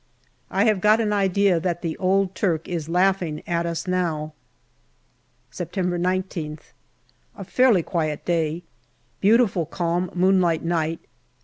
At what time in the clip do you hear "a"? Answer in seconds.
7.37-7.43